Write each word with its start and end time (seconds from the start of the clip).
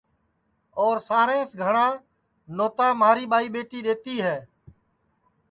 اور 0.81 0.95
سارے 1.07 1.39
سے 1.49 1.55
گھٹؔا 1.63 1.85
نوتا 2.55 2.87
مہاری 2.99 3.25
ٻائی 3.31 3.47
ٻیٹی 3.53 3.79
دؔیتی 3.85 4.15
ہے 4.25 4.37